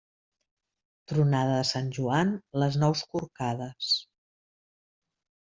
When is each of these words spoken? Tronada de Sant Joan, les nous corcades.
Tronada 1.11 1.51
de 1.57 1.67
Sant 1.71 1.91
Joan, 1.97 2.33
les 2.65 2.79
nous 2.85 3.05
corcades. 3.17 3.93